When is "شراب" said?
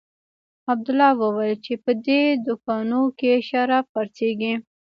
3.49-3.85